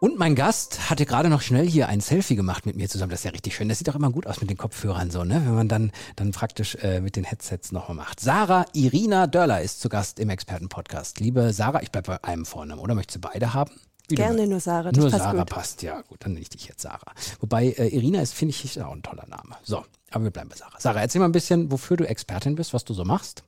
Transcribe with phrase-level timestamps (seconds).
[0.00, 3.10] Und mein Gast hatte gerade noch schnell hier ein Selfie gemacht mit mir zusammen.
[3.10, 3.68] Das ist ja richtig schön.
[3.68, 5.42] Das sieht auch immer gut aus mit den Kopfhörern so, ne?
[5.44, 8.20] Wenn man dann, dann praktisch äh, mit den Headsets nochmal macht.
[8.20, 11.18] Sarah Irina Dörler ist zu Gast im Expertenpodcast.
[11.18, 12.94] Liebe Sarah, ich bleibe bei einem Vornamen, oder?
[12.94, 13.72] Möchtest du beide haben?
[14.08, 14.92] Wie Gerne nur Sarah.
[14.92, 15.50] Nur passt Sarah gut.
[15.50, 17.12] passt, ja gut, dann nenne ich dich jetzt Sarah.
[17.40, 19.56] Wobei äh, Irina ist, finde ich, ist auch ein toller Name.
[19.64, 20.78] So, aber wir bleiben bei Sarah.
[20.78, 23.42] Sarah, erzähl mal ein bisschen, wofür du Expertin bist, was du so machst.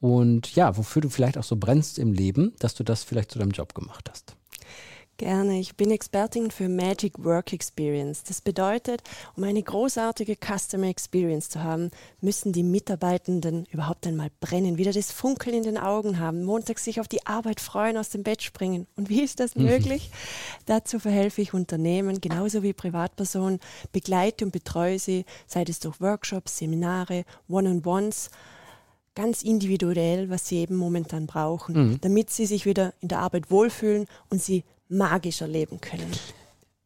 [0.00, 3.38] Und ja, wofür du vielleicht auch so brennst im Leben, dass du das vielleicht zu
[3.38, 4.34] deinem Job gemacht hast.
[5.18, 5.60] Gerne.
[5.60, 8.24] Ich bin Expertin für Magic Work Experience.
[8.24, 9.02] Das bedeutet,
[9.36, 11.90] um eine großartige Customer Experience zu haben,
[12.20, 16.98] müssen die Mitarbeitenden überhaupt einmal brennen, wieder das Funkeln in den Augen haben, montags sich
[16.98, 18.86] auf die Arbeit freuen, aus dem Bett springen.
[18.96, 19.66] Und wie ist das mhm.
[19.66, 20.10] möglich?
[20.66, 23.60] Dazu verhelfe ich Unternehmen, genauso wie Privatpersonen,
[23.92, 28.30] begleite und betreue sie, sei es durch Workshops, Seminare, One-on-Ones
[29.14, 32.00] ganz individuell, was sie eben momentan brauchen, mhm.
[32.00, 36.10] damit sie sich wieder in der Arbeit wohlfühlen und sie magisch erleben können.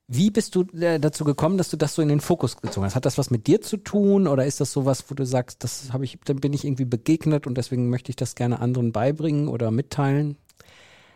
[0.08, 2.94] Wie bist du äh, dazu gekommen, dass du das so in den Fokus gezogen hast?
[2.94, 5.92] Hat das was mit dir zu tun oder ist das sowas, wo du sagst, das
[5.92, 9.48] habe ich, dann bin ich irgendwie begegnet und deswegen möchte ich das gerne anderen beibringen
[9.48, 10.36] oder mitteilen?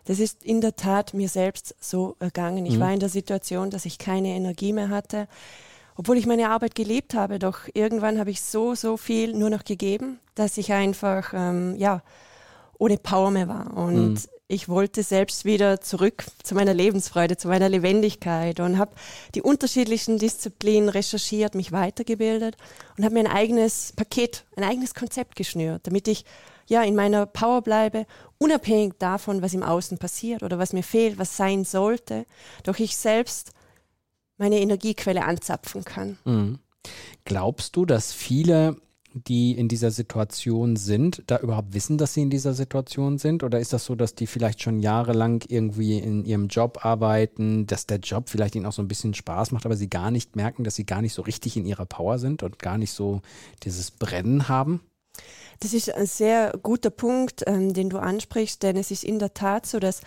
[0.07, 2.67] Das ist in der Tat mir selbst so ergangen.
[2.67, 2.81] Ich mhm.
[2.81, 5.29] war in der Situation, dass ich keine Energie mehr hatte,
[5.95, 7.39] obwohl ich meine Arbeit gelebt habe.
[7.39, 12.03] Doch irgendwann habe ich so, so viel nur noch gegeben, dass ich einfach, ähm, ja,
[12.77, 13.77] ohne Power mehr war.
[13.77, 14.19] Und mhm
[14.51, 18.97] ich wollte selbst wieder zurück zu meiner Lebensfreude, zu meiner Lebendigkeit und habe
[19.37, 22.57] die unterschiedlichen Disziplinen recherchiert, mich weitergebildet
[22.99, 26.25] und habe mir ein eigenes Paket, ein eigenes Konzept geschnürt, damit ich
[26.67, 28.07] ja in meiner Power bleibe,
[28.39, 32.27] unabhängig davon, was im Außen passiert oder was mir fehlt, was sein sollte,
[32.65, 33.53] doch ich selbst
[34.37, 36.19] meine Energiequelle anzapfen kann.
[36.25, 36.59] Mhm.
[37.25, 38.77] Glaubst du, dass viele
[39.13, 43.43] die in dieser Situation sind, da überhaupt wissen, dass sie in dieser Situation sind?
[43.43, 47.87] Oder ist das so, dass die vielleicht schon jahrelang irgendwie in ihrem Job arbeiten, dass
[47.87, 50.65] der Job vielleicht ihnen auch so ein bisschen Spaß macht, aber sie gar nicht merken,
[50.65, 53.21] dass sie gar nicht so richtig in ihrer Power sind und gar nicht so
[53.63, 54.81] dieses Brennen haben?
[55.61, 59.35] Das ist ein sehr guter Punkt, ähm, den du ansprichst, denn es ist in der
[59.35, 60.01] Tat so, dass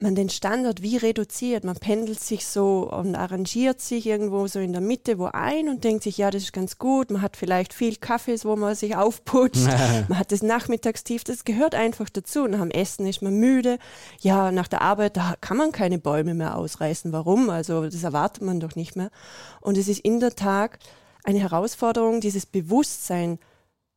[0.00, 1.64] man den Standard wie reduziert.
[1.64, 5.82] Man pendelt sich so und arrangiert sich irgendwo so in der Mitte wo ein und
[5.82, 7.10] denkt sich, ja, das ist ganz gut.
[7.10, 9.66] Man hat vielleicht viel Kaffees, wo man sich aufputzt.
[10.08, 11.24] man hat das Nachmittagstief.
[11.24, 12.46] Das gehört einfach dazu.
[12.46, 13.78] Nach dem Essen ist man müde.
[14.20, 17.12] Ja, nach der Arbeit, da kann man keine Bäume mehr ausreißen.
[17.12, 17.50] Warum?
[17.50, 19.10] Also, das erwartet man doch nicht mehr.
[19.60, 20.78] Und es ist in der Tat
[21.24, 23.40] eine Herausforderung, dieses Bewusstsein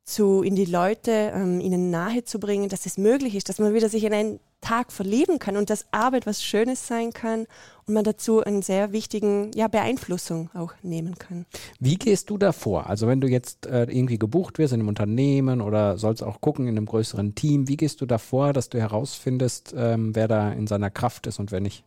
[0.03, 3.75] zu, in die Leute, ähm, ihnen nahe zu bringen, dass es möglich ist, dass man
[3.75, 7.47] wieder sich in einen Tag verlieben kann und dass Arbeit was Schönes sein kann
[7.87, 11.45] und man dazu einen sehr wichtigen ja, Beeinflussung auch nehmen kann.
[11.79, 12.87] Wie gehst du da vor?
[12.87, 16.67] Also wenn du jetzt äh, irgendwie gebucht wirst in einem Unternehmen oder sollst auch gucken
[16.67, 20.51] in einem größeren Team, wie gehst du da vor, dass du herausfindest, ähm, wer da
[20.51, 21.83] in seiner Kraft ist und wer nicht?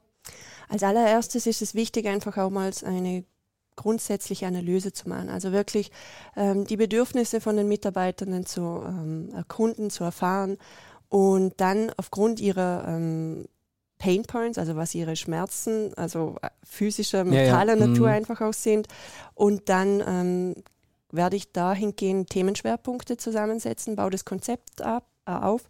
[0.69, 3.25] Als allererstes ist es wichtig, einfach auch mal eine
[3.77, 5.29] grundsätzliche Analyse zu machen.
[5.29, 5.91] Also wirklich
[6.37, 10.59] ähm, die Bedürfnisse von den Mitarbeitenden zu ähm, erkunden, zu erfahren
[11.09, 13.47] und dann aufgrund ihrer ähm,
[13.99, 17.87] Pain Points, also was ihre Schmerzen, also äh, physischer, mentaler ja, ja.
[17.87, 18.15] Natur mhm.
[18.15, 18.89] einfach auch sind.
[19.35, 20.55] Und dann ähm,
[21.11, 25.63] werde ich dahingehend Themenschwerpunkte zusammensetzen, baue das Konzept ab, auf,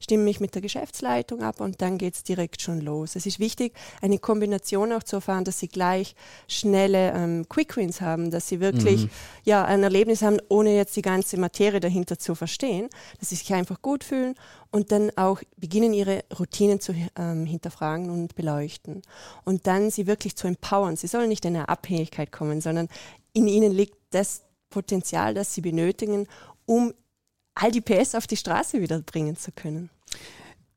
[0.00, 3.16] stimme mich mit der Geschäftsleitung ab und dann geht es direkt schon los.
[3.16, 6.14] Es ist wichtig, eine Kombination auch zu erfahren, dass sie gleich
[6.48, 9.10] schnelle ähm, Quick Wins haben, dass sie wirklich mhm.
[9.44, 12.88] ja, ein Erlebnis haben, ohne jetzt die ganze Materie dahinter zu verstehen,
[13.20, 14.34] dass sie sich einfach gut fühlen
[14.70, 19.02] und dann auch beginnen, ihre Routinen zu ähm, hinterfragen und beleuchten.
[19.44, 20.96] Und dann sie wirklich zu empowern.
[20.96, 22.88] Sie sollen nicht in eine Abhängigkeit kommen, sondern
[23.34, 26.26] in ihnen liegt das Potenzial, das sie benötigen,
[26.66, 26.94] um
[27.54, 29.90] all die PS auf die Straße wieder bringen zu können.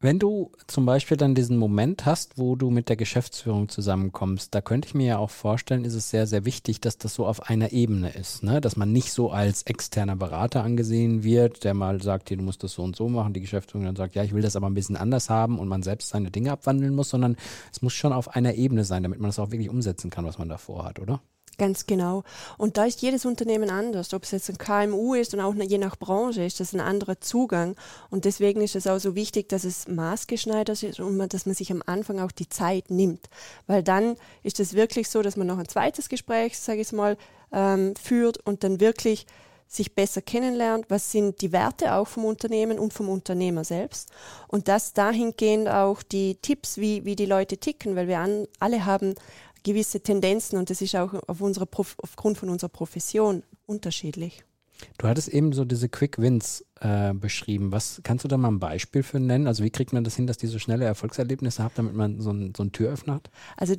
[0.01, 4.61] Wenn du zum Beispiel dann diesen Moment hast, wo du mit der Geschäftsführung zusammenkommst, da
[4.61, 7.49] könnte ich mir ja auch vorstellen, ist es sehr, sehr wichtig, dass das so auf
[7.49, 8.61] einer Ebene ist, ne?
[8.61, 12.61] dass man nicht so als externer Berater angesehen wird, der mal sagt, hier, du musst
[12.61, 14.75] das so und so machen, die Geschäftsführung dann sagt, ja, ich will das aber ein
[14.75, 17.35] bisschen anders haben und man selbst seine Dinge abwandeln muss, sondern
[17.71, 20.37] es muss schon auf einer Ebene sein, damit man das auch wirklich umsetzen kann, was
[20.37, 21.21] man davor hat, oder?
[21.57, 22.23] Ganz genau.
[22.57, 24.13] Und da ist jedes Unternehmen anders.
[24.13, 27.21] Ob es jetzt ein KMU ist und auch je nach Branche ist das ein anderer
[27.21, 27.75] Zugang.
[28.09, 31.71] Und deswegen ist es auch so wichtig, dass es maßgeschneidert ist und dass man sich
[31.71, 33.29] am Anfang auch die Zeit nimmt.
[33.67, 37.17] Weil dann ist es wirklich so, dass man noch ein zweites Gespräch, sage ich mal,
[37.51, 39.25] ähm, führt und dann wirklich
[39.67, 44.11] sich besser kennenlernt, was sind die Werte auch vom Unternehmen und vom Unternehmer selbst.
[44.47, 48.85] Und das dahingehend auch die Tipps, wie, wie die Leute ticken, weil wir an, alle
[48.85, 49.15] haben
[49.65, 51.67] gewisse Tendenzen und das ist auch auf unserer
[51.97, 54.45] aufgrund von unserer Profession unterschiedlich.
[54.97, 57.71] Du hattest eben so diese Quick Wins äh, beschrieben.
[57.71, 59.47] Was kannst du da mal ein Beispiel für nennen?
[59.47, 62.31] Also wie kriegt man das hin, dass die so schnelle Erfolgserlebnisse habt, damit man so,
[62.31, 63.29] ein, so einen Türöffner hat?
[63.57, 63.75] Also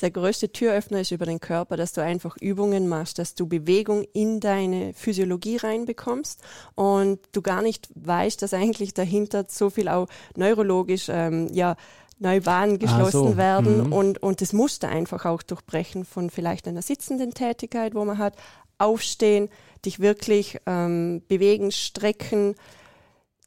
[0.00, 4.04] der größte Türöffner ist über den Körper, dass du einfach Übungen machst, dass du Bewegung
[4.12, 6.42] in deine Physiologie reinbekommst
[6.74, 10.06] und du gar nicht weißt, dass eigentlich dahinter so viel auch
[10.36, 11.76] neurologisch ähm, ja
[12.18, 13.36] neue Bahnen geschlossen so.
[13.36, 13.92] werden mhm.
[13.92, 18.34] und, und das Muster einfach auch durchbrechen von vielleicht einer sitzenden Tätigkeit, wo man hat,
[18.78, 19.48] aufstehen,
[19.84, 22.54] dich wirklich ähm, bewegen, strecken,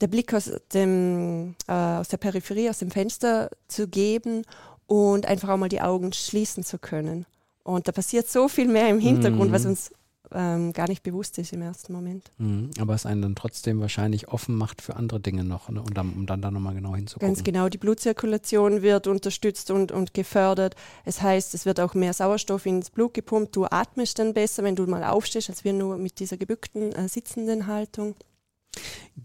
[0.01, 4.43] der Blick aus, dem, äh, aus der Peripherie, aus dem Fenster zu geben
[4.87, 7.25] und einfach auch mal die Augen schließen zu können.
[7.63, 9.53] Und da passiert so viel mehr im Hintergrund, mhm.
[9.53, 9.91] was uns
[10.33, 12.31] ähm, gar nicht bewusst ist im ersten Moment.
[12.37, 15.81] Mhm, aber es einen dann trotzdem wahrscheinlich offen macht für andere Dinge noch, ne?
[15.81, 17.27] und dann, um dann da nochmal genau hinzugucken.
[17.27, 20.75] Ganz genau, die Blutzirkulation wird unterstützt und, und gefördert.
[21.05, 23.55] Es heißt, es wird auch mehr Sauerstoff ins Blut gepumpt.
[23.55, 27.07] Du atmest dann besser, wenn du mal aufstehst, als wir nur mit dieser gebückten, äh,
[27.07, 28.15] sitzenden Haltung.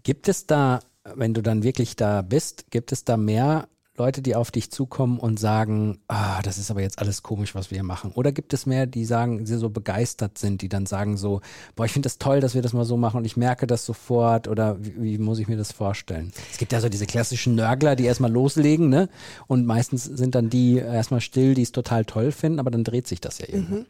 [0.03, 3.67] Gibt es da, wenn du dann wirklich da bist, gibt es da mehr
[3.97, 7.71] Leute, die auf dich zukommen und sagen, ah, das ist aber jetzt alles komisch, was
[7.71, 8.11] wir hier machen?
[8.11, 11.41] Oder gibt es mehr, die sagen, sie so begeistert sind, die dann sagen so,
[11.75, 13.85] boah, ich finde das toll, dass wir das mal so machen und ich merke das
[13.85, 16.33] sofort oder wie, wie muss ich mir das vorstellen?
[16.51, 19.07] Es gibt ja so diese klassischen Nörgler, die erstmal loslegen, ne?
[19.47, 23.07] Und meistens sind dann die erstmal still, die es total toll finden, aber dann dreht
[23.07, 23.75] sich das ja irgendwie.
[23.75, 23.85] Mhm.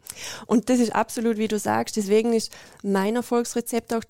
[0.45, 2.51] Und das ist absolut, wie du sagst, deswegen ist
[2.83, 4.03] mein Erfolgsrezept auch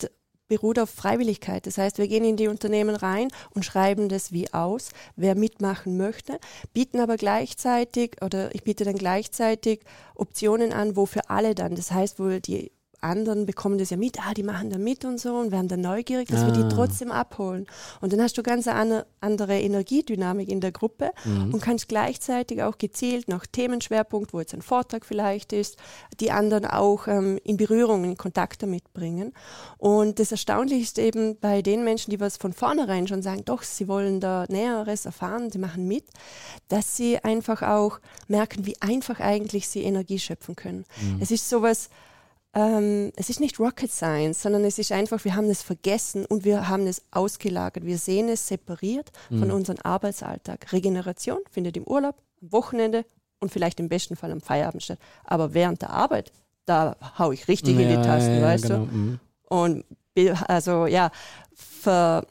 [0.47, 1.65] beruht auf Freiwilligkeit.
[1.65, 5.97] Das heißt, wir gehen in die Unternehmen rein und schreiben das wie aus, wer mitmachen
[5.97, 6.39] möchte,
[6.73, 9.81] bieten aber gleichzeitig oder ich biete dann gleichzeitig
[10.15, 12.71] Optionen an, wo für alle dann, das heißt, wo die
[13.05, 15.81] anderen bekommen das ja mit, ah, die machen da mit und so und werden dann
[15.81, 16.47] neugierig, dass ah.
[16.47, 16.69] wir die ah.
[16.69, 17.65] trotzdem abholen.
[18.01, 21.53] Und dann hast du ganz eine andere Energiedynamik in der Gruppe mhm.
[21.53, 25.77] und kannst gleichzeitig auch gezielt nach Themenschwerpunkt, wo jetzt ein Vortrag vielleicht ist,
[26.19, 29.33] die anderen auch ähm, in Berührung, in Kontakt damit bringen.
[29.77, 33.63] Und das Erstaunliche ist eben bei den Menschen, die was von vornherein schon sagen, doch,
[33.63, 36.05] sie wollen da Näheres erfahren, sie machen mit,
[36.67, 40.85] dass sie einfach auch merken, wie einfach eigentlich sie Energie schöpfen können.
[41.01, 41.19] Mhm.
[41.21, 41.89] Es ist sowas,
[42.55, 46.45] ähm, es ist nicht Rocket Science, sondern es ist einfach, wir haben es vergessen und
[46.45, 47.85] wir haben es ausgelagert.
[47.85, 49.39] Wir sehen es separiert mhm.
[49.39, 50.71] von unserem Arbeitsalltag.
[50.71, 53.05] Regeneration findet im Urlaub, am Wochenende
[53.39, 54.99] und vielleicht im besten Fall am Feierabend statt.
[55.25, 56.31] Aber während der Arbeit,
[56.65, 58.85] da haue ich richtig ja, in die Tasten, ja, weißt genau.
[58.85, 58.91] du?
[58.91, 59.19] Mhm.
[59.49, 59.85] Und
[60.47, 61.11] also ja,
[61.53, 62.25] ver,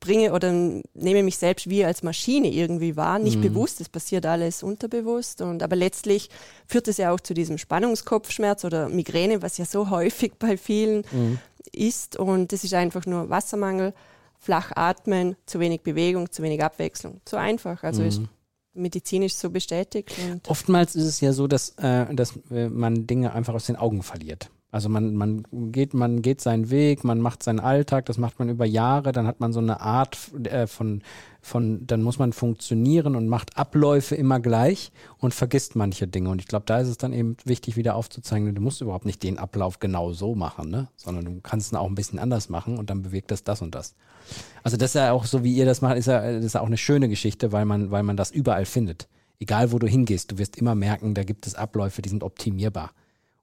[0.00, 3.42] bringe oder nehme mich selbst wie als Maschine irgendwie wahr, nicht mhm.
[3.42, 6.30] bewusst, es passiert alles unterbewusst und aber letztlich
[6.66, 11.04] führt es ja auch zu diesem Spannungskopfschmerz oder Migräne, was ja so häufig bei vielen
[11.10, 11.38] mhm.
[11.72, 13.94] ist und das ist einfach nur Wassermangel,
[14.38, 18.08] flach atmen, zu wenig Bewegung, zu wenig Abwechslung, zu einfach, also mhm.
[18.08, 18.20] ist
[18.72, 20.12] medizinisch so bestätigt.
[20.46, 24.02] Oftmals ist es ja so, dass, äh, dass äh, man Dinge einfach aus den Augen
[24.02, 24.50] verliert.
[24.72, 28.48] Also man, man geht, man geht seinen Weg, man macht seinen Alltag, das macht man
[28.48, 31.02] über Jahre, dann hat man so eine Art äh, von,
[31.40, 36.30] von, dann muss man funktionieren und macht Abläufe immer gleich und vergisst manche Dinge.
[36.30, 39.24] Und ich glaube, da ist es dann eben wichtig, wieder aufzuzeigen, du musst überhaupt nicht
[39.24, 40.88] den Ablauf genau so machen, ne?
[40.96, 43.74] Sondern du kannst ihn auch ein bisschen anders machen und dann bewegt das das und
[43.74, 43.96] das.
[44.62, 46.66] Also das ist ja auch so, wie ihr das macht, ist ja, ist ja auch
[46.66, 49.08] eine schöne Geschichte, weil man, weil man das überall findet.
[49.40, 52.92] Egal wo du hingehst, du wirst immer merken, da gibt es Abläufe, die sind optimierbar.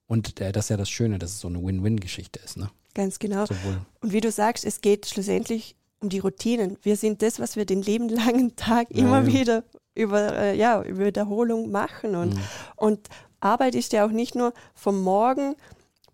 [0.08, 2.56] Und das ist ja das Schöne, dass es so eine Win-Win-Geschichte ist.
[2.56, 2.70] Ne?
[2.94, 3.46] Ganz genau.
[3.46, 3.78] Sowohl.
[4.00, 6.78] Und wie du sagst, es geht schlussendlich um die Routinen.
[6.82, 9.26] Wir sind das, was wir den lebenlangen Tag ja, immer ja.
[9.26, 12.16] wieder über, äh, ja, über Wiederholung machen.
[12.16, 12.40] Und, mhm.
[12.76, 13.08] und
[13.40, 15.54] Arbeit ist ja auch nicht nur vom Morgen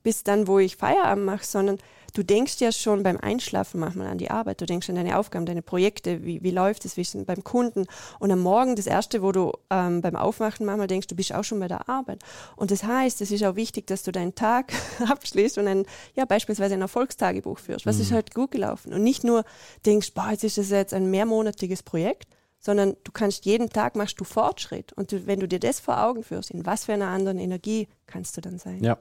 [0.03, 1.79] bis dann, wo ich Feierabend mache, sondern
[2.15, 5.47] du denkst ja schon beim Einschlafen manchmal an die Arbeit, du denkst an deine Aufgaben,
[5.47, 7.87] deine Projekte, wie, wie läuft es, wie ist es beim Kunden.
[8.21, 11.45] Und am Morgen das Erste, wo du ähm, beim Aufwachen manchmal denkst, du bist auch
[11.45, 12.21] schon bei der Arbeit.
[12.57, 14.73] Und das heißt, es ist auch wichtig, dass du deinen Tag
[15.09, 17.85] abschließt und ein, ja, beispielsweise ein Erfolgstagebuch führst.
[17.85, 18.03] Was mhm.
[18.03, 18.95] ist heute gut gelaufen?
[18.95, 19.45] Und nicht nur
[19.85, 22.29] denkst, boah, jetzt ist das jetzt ein mehrmonatiges Projekt,
[22.61, 24.93] sondern du kannst jeden Tag machst du Fortschritt.
[24.93, 27.89] Und du, wenn du dir das vor Augen führst, in was für einer anderen Energie
[28.07, 28.83] kannst du dann sein?
[28.83, 28.99] Ja,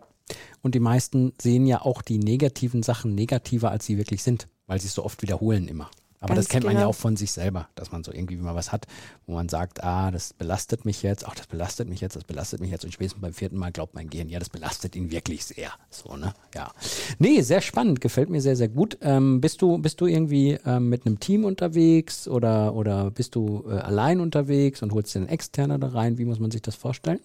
[0.62, 4.80] und die meisten sehen ja auch die negativen Sachen negativer, als sie wirklich sind, weil
[4.80, 5.90] sie es so oft wiederholen immer.
[6.24, 6.70] Aber Ganz das kennt genau.
[6.70, 6.90] man ja genau.
[6.92, 8.88] auch von sich selber, dass man so irgendwie mal was hat,
[9.26, 12.62] wo man sagt, ah, das belastet mich jetzt, ach, das belastet mich jetzt, das belastet
[12.62, 12.86] mich jetzt.
[12.86, 15.72] Und spätestens beim vierten Mal glaubt mein Gehirn, ja, das belastet ihn wirklich sehr.
[15.90, 16.34] So, ne?
[16.56, 16.72] Ja.
[17.20, 18.98] Nee, sehr spannend, gefällt mir sehr, sehr gut.
[19.02, 23.66] Ähm, bist du, bist du irgendwie ähm, mit einem Team unterwegs oder, oder bist du
[23.68, 26.18] äh, allein unterwegs und holst den Externer da rein?
[26.18, 27.20] Wie muss man sich das vorstellen?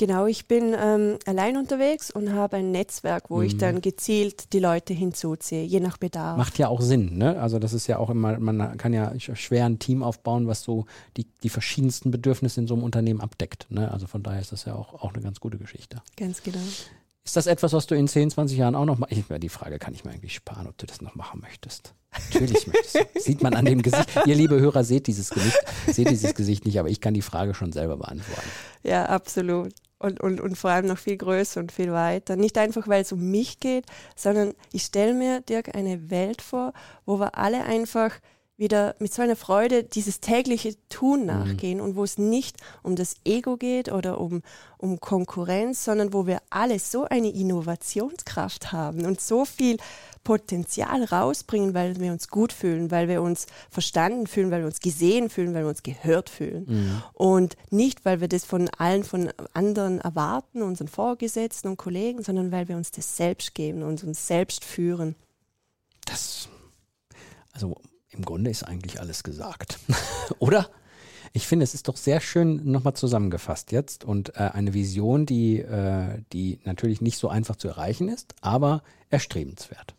[0.00, 3.42] Genau, ich bin ähm, allein unterwegs und habe ein Netzwerk, wo mhm.
[3.42, 6.38] ich dann gezielt die Leute hinzuziehe, je nach Bedarf.
[6.38, 7.38] Macht ja auch Sinn, ne?
[7.38, 10.86] Also das ist ja auch immer, man kann ja schwer ein Team aufbauen, was so
[11.18, 13.66] die, die verschiedensten Bedürfnisse in so einem Unternehmen abdeckt.
[13.68, 13.92] Ne?
[13.92, 16.00] Also von daher ist das ja auch, auch eine ganz gute Geschichte.
[16.16, 16.60] Ganz genau.
[17.22, 19.14] Ist das etwas, was du in 10, 20 Jahren auch noch machst?
[19.14, 21.92] Die Frage kann ich mir eigentlich sparen, ob du das noch machen möchtest.
[22.32, 23.00] Natürlich möchtest du.
[23.20, 24.08] Sieht man an dem Gesicht.
[24.24, 27.52] Ihr liebe Hörer seht dieses Gesicht, seht dieses Gesicht nicht, aber ich kann die Frage
[27.52, 28.48] schon selber beantworten.
[28.82, 32.34] Ja, absolut und, und, und vor allem noch viel größer und viel weiter.
[32.34, 33.84] Nicht einfach, weil es um mich geht,
[34.16, 36.72] sondern ich stelle mir, Dirk, eine Welt vor,
[37.04, 38.18] wo wir alle einfach
[38.60, 41.26] wieder mit so einer Freude dieses tägliche Tun mhm.
[41.26, 41.84] nachgehen mhm.
[41.84, 44.42] und wo es nicht um das Ego geht oder um,
[44.76, 49.78] um Konkurrenz, sondern wo wir alle so eine Innovationskraft haben und so viel
[50.22, 54.80] Potenzial rausbringen, weil wir uns gut fühlen, weil wir uns verstanden fühlen, weil wir uns
[54.80, 56.66] gesehen fühlen, weil wir uns gehört fühlen.
[56.68, 57.02] Mhm.
[57.14, 62.52] Und nicht, weil wir das von allen, von anderen erwarten, unseren Vorgesetzten und Kollegen, sondern
[62.52, 65.14] weil wir uns das selbst geben und uns selbst führen.
[66.04, 66.48] Das,
[67.52, 67.76] also
[68.20, 69.78] im Grunde ist eigentlich alles gesagt.
[70.38, 70.68] Oder?
[71.32, 75.60] Ich finde, es ist doch sehr schön nochmal zusammengefasst jetzt und äh, eine Vision, die,
[75.60, 79.94] äh, die natürlich nicht so einfach zu erreichen ist, aber erstrebenswert.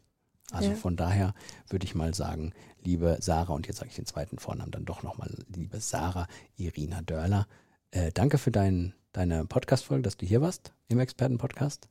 [0.52, 0.76] Also ja.
[0.76, 1.34] von daher
[1.70, 5.02] würde ich mal sagen, liebe Sarah, und jetzt sage ich den zweiten Vornamen dann doch
[5.04, 7.48] nochmal, liebe Sarah Irina Dörler,
[7.92, 11.88] äh, danke für dein, deine Podcast-Folge, dass du hier warst im Experten-Podcast.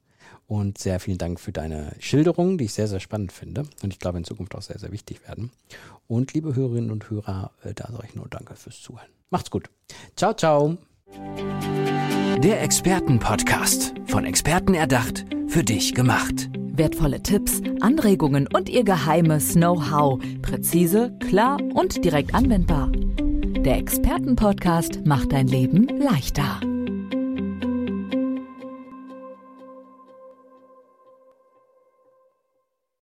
[0.47, 3.99] Und sehr vielen Dank für deine Schilderungen, die ich sehr, sehr spannend finde und ich
[3.99, 5.51] glaube in Zukunft auch sehr, sehr wichtig werden.
[6.09, 9.09] Und liebe Hörerinnen und Hörer, äh, da sage ich nur Danke fürs Zuhören.
[9.31, 9.71] Macht's gut.
[10.17, 10.77] Ciao, ciao.
[12.39, 13.95] Der Experten-Podcast.
[14.07, 16.49] Von Experten erdacht, für dich gemacht.
[16.73, 20.21] Wertvolle Tipps, Anregungen und ihr geheimes Know-how.
[20.43, 22.91] Präzise, klar und direkt anwendbar.
[22.91, 26.61] Der Experten-Podcast macht dein Leben leichter.